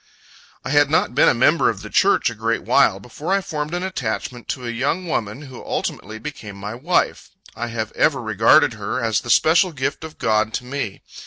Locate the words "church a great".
1.91-2.63